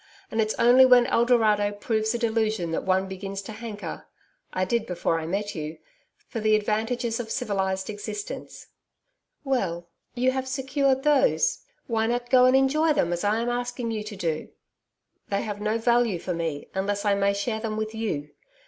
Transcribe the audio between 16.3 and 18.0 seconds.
me, unless I may share them with